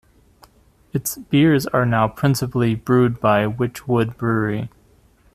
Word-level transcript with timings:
Its 0.93 1.15
beers 1.15 1.67
are 1.67 1.85
now 1.85 2.07
principally 2.07 2.73
brewed 2.73 3.19
by 3.19 3.45
Wychwood 3.45 4.17
Brewery. 4.17 4.67